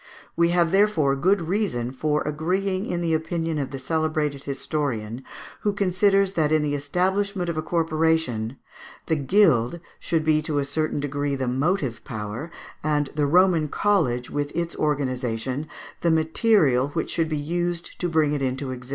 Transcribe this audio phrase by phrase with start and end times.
[0.35, 5.23] We have, therefore, good reason for agreeing in the opinion of the celebrated historian,
[5.59, 8.57] who considers that in the establishment of a corporation
[9.05, 12.49] "the guild should be to a certain degree the motive power,
[12.83, 15.67] and the Roman college, with its organization,
[16.01, 18.89] the material which should be used to bring it into existence."